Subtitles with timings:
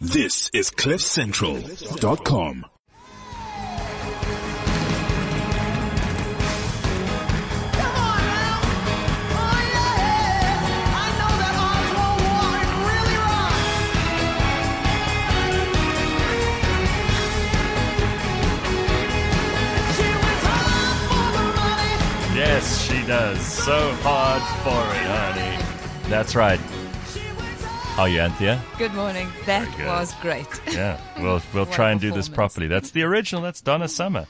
[0.00, 2.66] This is CliffCentral.com.
[22.36, 23.40] Yes, she does.
[23.40, 26.08] So hard for it, honey.
[26.08, 26.60] That's right.
[27.98, 28.62] Oh, How are you, Anthea?
[28.78, 29.28] Good morning.
[29.44, 29.86] That good.
[29.86, 30.46] was great.
[30.70, 32.68] Yeah, we'll we'll try and do this properly.
[32.68, 33.42] That's the original.
[33.42, 34.28] That's Donna Summer.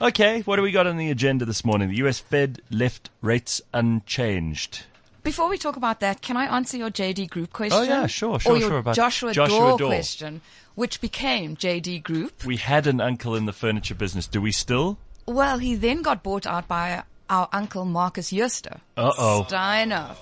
[0.00, 1.90] Okay, what do we got on the agenda this morning?
[1.90, 2.18] The U.S.
[2.18, 4.86] Fed left rates unchanged.
[5.22, 7.78] Before we talk about that, can I answer your JD Group question?
[7.78, 9.88] Oh, yeah, sure, sure, Or your sure, about Joshua, Joshua Doore Doore.
[9.88, 10.40] question,
[10.74, 12.44] which became JD Group.
[12.44, 14.26] We had an uncle in the furniture business.
[14.26, 14.98] Do we still?
[15.26, 18.68] Well, he then got bought out by our uncle Markus Jooste.
[18.96, 19.46] Uh-oh.
[19.48, 20.16] Steinhoff.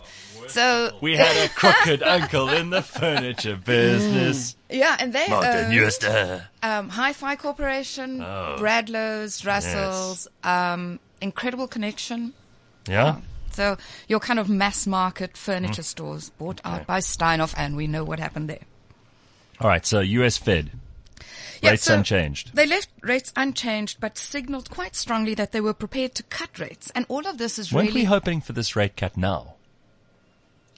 [0.49, 4.57] So We had a crooked uncle in the furniture business.
[4.69, 6.05] yeah, and they Martin own, Jooste.
[6.63, 8.57] um, Hi-Fi Corporation, Oh.
[8.59, 12.35] Bradlow's, Russell's, um, Incredible Connection.
[12.87, 13.17] Yeah.
[13.53, 15.87] So your kind of mass market furniture Mm.
[15.87, 18.65] stores bought out by Steinhoff, and we know what happened there.
[19.61, 19.87] All right.
[19.87, 20.37] So U.S.
[20.37, 20.71] Fed
[21.65, 22.55] Yeah, rates so unchanged.
[22.55, 26.91] They left rates unchanged, but signaled quite strongly that they were prepared to cut rates.
[26.95, 29.55] And all of this is Weren't really we hoping for this rate cut now?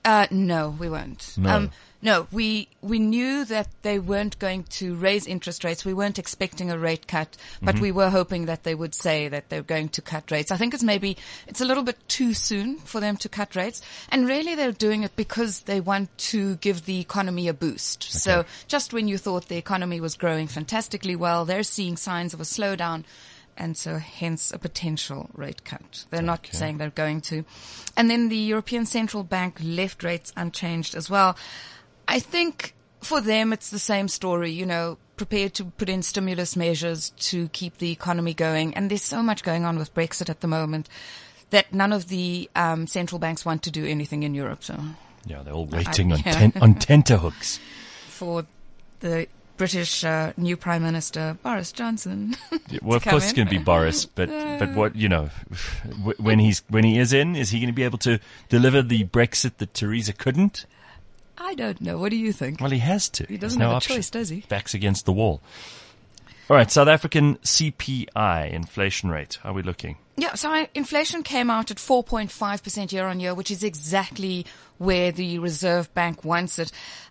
[0.07, 1.35] Uh, no, we weren't.
[1.37, 1.51] No.
[1.51, 5.85] Um, no, we we knew that they weren't going to raise interest rates.
[5.85, 7.83] We weren't expecting a rate cut, but Mm-hmm.
[7.83, 10.53] we were hoping that they would say that they're going to cut rates.
[10.53, 11.17] I think it's maybe
[11.49, 15.03] it's a little bit too soon for them to cut rates, and really they're doing
[15.03, 18.05] it because they want to give the economy a boost.
[18.05, 22.41] So just when you thought the economy was growing fantastically well, they're seeing signs of
[22.41, 23.03] a slowdown.
[23.57, 26.05] And so hence a potential rate cut.
[26.11, 26.57] They're not Okay.
[26.57, 27.45] saying they're going to.
[27.97, 31.37] And then the European Central Bank left rates unchanged as well.
[32.07, 36.57] I think for them it's the same story, you know, prepared to put in stimulus
[36.57, 38.75] measures to keep the economy going.
[38.75, 40.89] And there's so much going on with Brexit at the moment
[41.51, 44.63] that none of the um, central banks want to do anything in Europe.
[44.65, 44.79] So
[45.25, 46.33] Yeah, they're all waiting on yeah.
[46.51, 47.59] ten- on tenterhooks.
[48.09, 48.45] for
[49.01, 52.37] the British uh, new Prime Minister Boris Johnson.
[52.69, 55.31] Yeah, Well, of course, it's going to be Boris, but but what you know,
[56.17, 58.19] when he's when he is in, is he going to be able to
[58.49, 60.67] deliver the Brexit that Theresa couldn't?
[61.39, 61.99] I don't know.
[61.99, 62.61] What do you think?
[62.61, 63.27] Well, he has to.
[63.27, 63.97] He doesn't have a option.
[63.97, 64.41] choice, does he?
[64.49, 65.41] Backs against the wall.
[66.49, 69.39] All right, South African CPI inflation rate.
[69.43, 69.97] How are we looking?
[70.17, 74.47] Yeah, so inflation came out at 4.5% year on year, which is exactly
[74.79, 76.71] where the Reserve Bank wants it.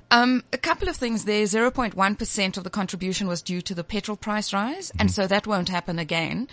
[0.09, 1.43] Um, a couple of things there.
[1.43, 5.67] 0.1% of the contribution was due to the petrol price rise, and so that won't
[5.67, 6.47] happen again.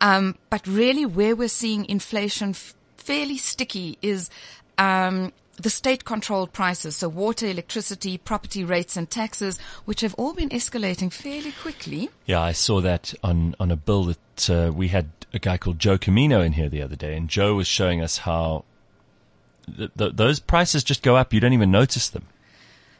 [0.00, 4.30] Um, but really where we're seeing inflation f- fairly sticky is,
[4.78, 6.96] um, the state controlled prices.
[6.96, 12.10] So water, electricity, property rates and taxes, which have all been escalating fairly quickly.
[12.26, 15.78] Yeah, I saw that on on a bill that uh, we had a guy called
[15.78, 18.64] Joe Camino in here the other day, and Joe was showing us how
[19.76, 21.32] th- th- those prices just go up.
[21.32, 22.24] You don't even notice them.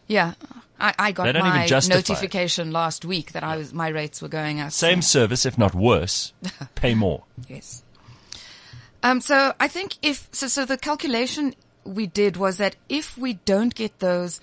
[0.06, 0.34] Yeah.
[0.82, 2.08] I, I got my justify it.
[2.08, 4.72] notification last week that I was my rates were going up.
[4.72, 6.32] Same So, service, if not worse.
[6.74, 7.24] Pay more.
[7.48, 7.82] yes.
[9.02, 11.54] Um, so I think if so, so the calculation
[11.90, 14.40] we did was that if we don't get those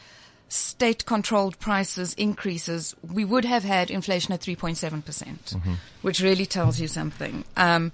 [0.49, 5.55] state-controlled prices increases, we would have had inflation at 3.7 percent,
[6.01, 7.43] which really tells you something.
[7.57, 7.91] Um,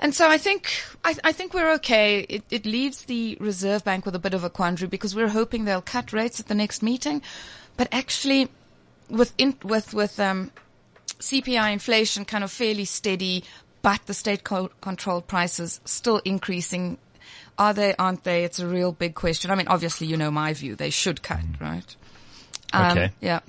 [0.00, 0.70] and so I think
[1.04, 2.20] I, I think we're okay.
[2.28, 5.64] It, it leaves the Reserve Bank with a bit of a quandary because we're hoping
[5.64, 7.22] they'll cut rates at the next meeting,
[7.76, 8.48] but actually,
[9.08, 10.50] with in, with with um,
[11.20, 13.44] CPI inflation kind of fairly steady,
[13.82, 16.98] but the state co- controlled prices still increasing.
[17.58, 17.94] Are they?
[17.98, 18.44] Aren't they?
[18.44, 19.50] It's a real big question.
[19.50, 20.74] I mean, obviously, you know my view.
[20.76, 21.96] They should cut, right?
[22.72, 23.10] Um, Okay.
[23.20, 23.40] Yeah.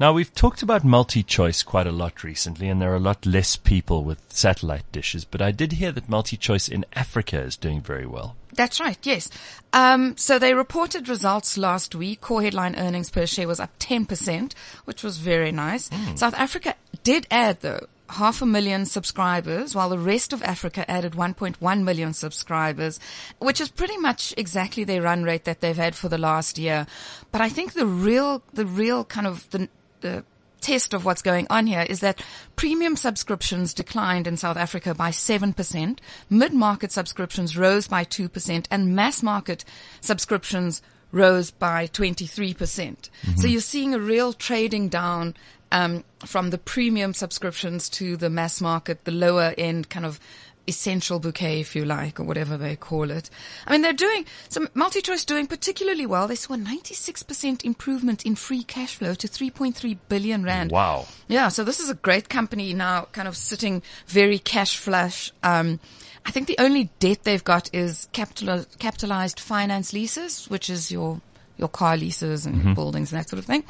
[0.00, 3.56] Now, we've talked about MultiChoice quite a lot recently, and there are a lot less
[3.56, 8.06] people with satellite dishes, but I did hear that MultiChoice in Africa is doing very
[8.06, 8.36] well.
[8.52, 9.28] That's right, yes.
[9.72, 12.20] Um, so they reported results last week.
[12.20, 14.52] Core headline earnings per share was up 10%,
[14.84, 15.90] which was very nice.
[16.14, 21.12] South Africa did add, though, half a million subscribers, while the rest of Africa added
[21.12, 22.98] 1.1 million subscribers,
[23.38, 26.86] which is pretty much exactly their run rate that they've had for the last year.
[27.32, 29.68] But I think the real, the real kind of the,
[30.00, 30.24] the
[30.60, 32.22] test of what's going on here is that
[32.56, 35.98] premium subscriptions declined in South Africa by 7%,
[36.30, 39.64] mid-market subscriptions rose by 2%, and mass market
[40.00, 40.82] subscriptions
[41.12, 42.54] rose by 23%.
[42.56, 43.36] Mm-hmm.
[43.36, 45.34] So you're seeing a real trading down
[45.72, 50.20] um, from the premium subscriptions to the mass market, the lower end kind of
[50.68, 53.30] essential bouquet, if you like, or whatever they call it.
[53.66, 56.28] I mean, they're doing some MultiChoice doing particularly well.
[56.28, 60.70] They saw a 96% improvement in free cash flow to 3.3 billion rand.
[60.70, 61.06] Wow.
[61.26, 65.32] Yeah, so this is a great company now, kind of sitting very cash flush.
[65.42, 65.80] Um,
[66.26, 71.20] I think the only debt they've got is capital, capitalized finance leases, which is your
[71.56, 73.64] your car leases and buildings and that sort of thing.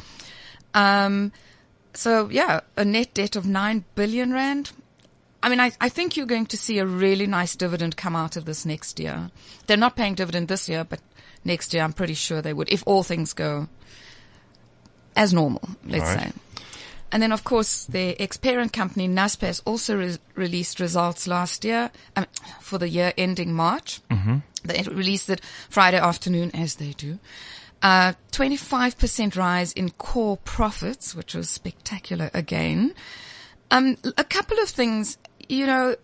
[0.74, 1.32] Um,
[1.98, 4.70] so yeah, a net debt of nine billion rand.
[5.42, 8.36] I mean, I, I think you're going to see a really nice dividend come out
[8.36, 9.32] of this next year.
[9.66, 11.00] They're not paying dividend this year, but
[11.44, 13.68] next year I'm pretty sure they would, if all things go
[15.16, 16.32] as normal, let's right.
[16.32, 16.32] say.
[17.10, 22.26] And then, of course, their ex-parent company, Naspers, also re- released results last year um,
[22.60, 24.00] for the year ending March.
[24.10, 24.36] Mm-hmm.
[24.64, 27.18] They released it Friday afternoon, as they do.
[27.80, 32.92] Uh, 25% rise in core profits, which was spectacular again.
[33.70, 35.16] Um, a couple of things,
[35.48, 35.94] you know,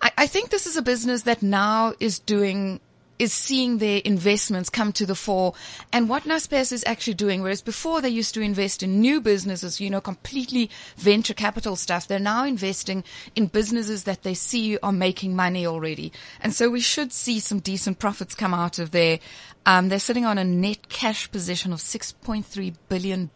[0.00, 2.80] I, I think this is a business that now is doing,
[3.20, 5.52] is seeing their investments come to the fore.
[5.92, 9.78] And what Naspers is actually doing, whereas before they used to invest in new businesses,
[9.80, 13.04] you know, completely venture capital stuff, they're now investing
[13.36, 16.12] in businesses that they see are making money already.
[16.40, 19.18] And so we should see some decent profits come out of there.
[19.66, 23.30] Um, they're sitting on a net cash position of $6.3 billion,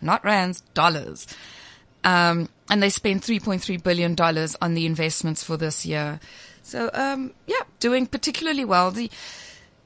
[0.00, 1.26] not rands, dollars.
[2.02, 4.16] Um, and they spent $3.3 billion
[4.62, 6.18] on the investments for this year.
[6.62, 8.90] So, um, yeah, doing particularly well.
[8.92, 9.10] The,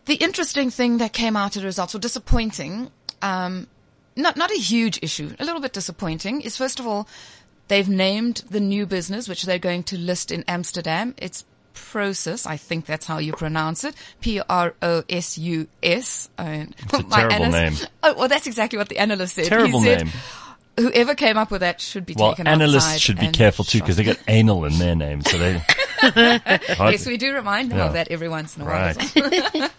[0.05, 2.91] the interesting thing that came out of the results, or disappointing,
[3.23, 3.67] um,
[4.15, 7.09] not, not a huge issue, a little bit disappointing, is first of all,
[7.69, 11.15] they've named the new business, which they're going to list in Amsterdam.
[11.17, 11.45] It's
[11.75, 12.47] Prosus.
[12.47, 13.95] I think that's how you pronounce it.
[14.21, 15.11] P-R-O-S-U-S.
[16.39, 17.75] And a terrible name.
[18.03, 19.47] Oh, well, that's exactly what the analyst said.
[19.47, 20.13] Terrible said, name.
[20.79, 23.97] Whoever came up with that should be Well, taken analysts should be careful too because
[23.97, 25.23] they got anal in their name.
[25.23, 25.63] So they.
[26.03, 27.87] Yes, we do remind them Yeah.
[27.87, 28.95] of that every once in a while.
[28.95, 29.17] Right.
[29.17, 29.71] as well.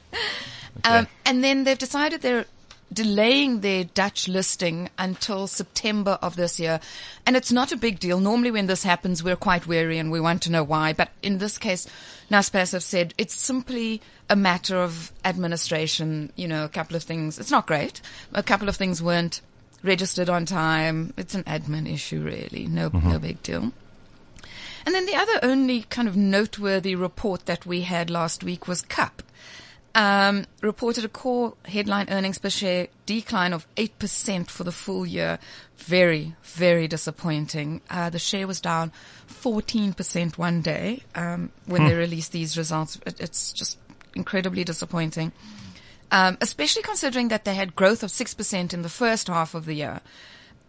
[0.84, 2.46] um, and then they've decided they're
[2.94, 6.80] delaying their Dutch listing until September of this year.
[7.25, 8.19] And it's not a big deal.
[8.19, 10.94] Normally when this happens, we're quite wary and we want to know why.
[10.94, 11.88] But in this case,
[12.31, 16.31] Naspers have said it's simply a matter of administration.
[16.38, 17.40] You know, a couple of things.
[17.40, 18.00] It's not great.
[18.34, 19.42] A couple of things weren't
[19.84, 21.14] registered on time.
[21.18, 22.68] It's an admin issue, really.
[22.68, 23.74] No, no big deal.
[24.88, 28.81] And then the other only kind of noteworthy report that we had last week was
[28.81, 29.22] KAP.
[29.94, 35.39] Um, reported a core headline earnings per share decline of 8% for the full year.
[35.75, 37.81] Very, very disappointing.
[37.89, 38.94] Uh, the share was down
[39.28, 42.98] 14% one day, um, when they released these results.
[43.06, 43.78] It, it's just
[44.16, 45.33] incredibly disappointing.
[46.12, 49.74] Um, especially considering that they had growth of 6% in the first half of the
[49.74, 50.00] year.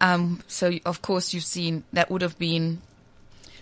[0.00, 2.82] Um, so of course you've seen that would have been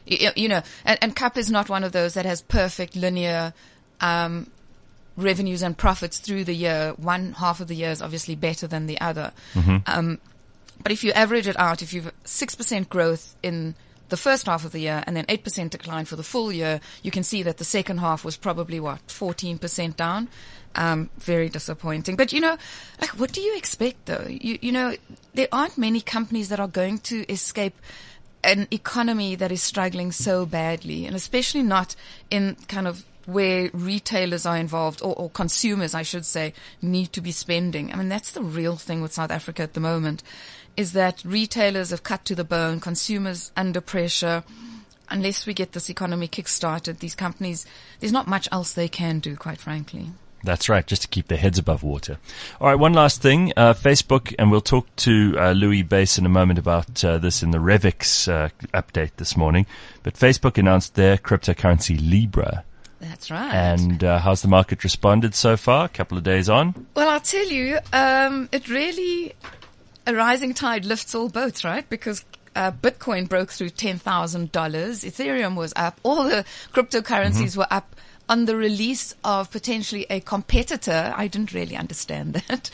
[0.07, 3.53] you, you know, and, and KAP is not one of those that has perfect linear
[4.01, 4.51] um,
[5.17, 6.95] revenues and profits through the year.
[6.97, 9.33] One half of the year is obviously better than the other.
[9.87, 10.19] Um,
[10.83, 13.75] but if you average it out, if you've six percent growth in
[14.09, 16.81] the first half of the year and then eight percent decline for the full year,
[17.03, 20.29] you can see that the second half was probably what fourteen percent down.
[20.75, 22.17] Um, very disappointing.
[22.17, 22.59] But you know,
[23.01, 24.27] like, what do you expect though?
[24.29, 24.95] You you know,
[25.33, 27.75] there aren't many companies that are going to escape
[28.47, 31.97] an economy that is struggling so badly, and especially not
[32.31, 37.21] in kind of where retailers are involved or, or consumers, I should say, need to
[37.21, 37.93] be spending.
[37.93, 40.23] I mean, that's the real thing with South Africa at the moment
[40.77, 44.45] is that retailers have cut to the bone, consumers under pressure.
[45.09, 47.67] Unless we get this economy kick-started, these companies,
[47.99, 50.11] there's not much else they can do, quite frankly.
[50.45, 52.19] That's right, just to keep their heads above water.
[52.61, 53.53] All right, one last thing.
[53.57, 57.43] Uh, Facebook, and we'll talk to uh, Louis Base in a moment about uh, this
[57.43, 59.67] in the Revix uh, update this morning.
[60.03, 62.65] But Facebook announced their cryptocurrency Libra.
[63.01, 63.53] That's right.
[63.53, 65.87] And uh, how's the market responded so far?
[65.87, 66.87] A couple of days on?
[66.95, 69.35] Well, I'll tell you, um, it really,
[70.07, 71.89] a rising tide lifts all boats, right?
[71.89, 72.25] Because
[72.55, 74.51] uh, Bitcoin broke through $10,000.
[74.51, 76.01] Ethereum was up.
[76.03, 77.95] All the cryptocurrencies were up
[78.29, 81.13] on the release of potentially a competitor.
[81.17, 82.71] I didn't really understand that.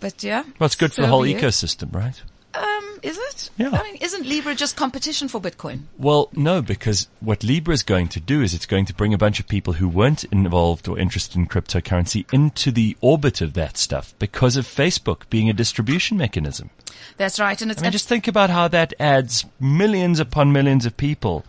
[0.00, 0.44] But yeah.
[0.58, 2.20] Well, it's good for the whole ecosystem, right?
[2.54, 3.50] Um, is it?
[3.56, 3.70] Yeah.
[3.72, 5.82] I mean, isn't Libra just competition for Bitcoin?
[5.98, 9.18] Well, no, because what Libra is going to do is it's going to bring a
[9.18, 13.76] bunch of people who weren't involved or interested in cryptocurrency into the orbit of that
[13.76, 16.70] stuff because of Facebook being a distribution mechanism.
[17.16, 17.60] That's right.
[17.60, 21.44] And it's, I mean, just think about how that adds millions upon millions of people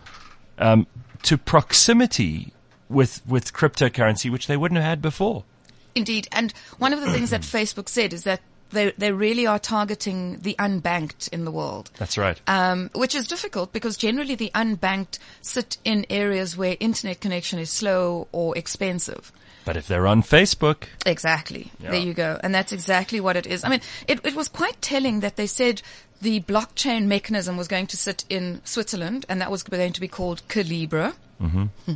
[0.58, 0.88] um,
[1.22, 2.52] to proximity
[2.88, 5.44] with with cryptocurrency, which they wouldn't have had before.
[5.94, 6.28] Indeed.
[6.32, 8.40] And one of the things that Facebook said is that
[8.70, 11.90] they they really are targeting the unbanked in the world.
[11.98, 12.40] That's right.
[12.46, 17.70] Um, which is difficult because generally the unbanked sit in areas where internet connection is
[17.70, 19.32] slow or expensive.
[19.64, 21.70] but if they're on Facebook, Exactly.
[21.80, 21.90] Yeah.
[21.90, 22.38] There you go.
[22.42, 23.64] And that's exactly what it is.
[23.64, 25.82] I mean, it, it was quite telling that they said
[26.20, 30.08] the blockchain mechanism was going to sit in Switzerland and that was going to be
[30.08, 31.14] called Calibra.
[31.40, 31.92] Mm-hmm.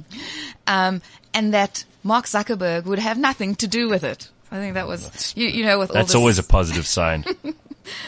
[0.67, 1.01] um,
[1.33, 4.29] and that Mark Zuckerberg would have nothing to do with it.
[4.53, 7.25] I think that was, you, you know, with all that's this, always a positive sign.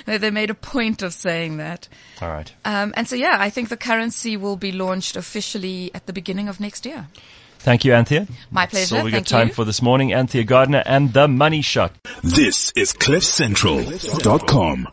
[0.06, 1.88] they they made a point of saying that.
[2.20, 2.52] All right.
[2.64, 6.48] Um, and so, yeah, I think the currency will be launched officially at the beginning
[6.48, 7.06] of next year.
[7.60, 8.26] Thank you, Anthea.
[8.50, 8.80] My pleasure.
[8.80, 8.96] That's pleasure.
[8.96, 9.54] all we got Thank time you.
[9.54, 10.12] for this morning.
[10.12, 11.92] Anthea Gardner and the Money Shot.
[12.24, 14.88] This is CliffCentral.com.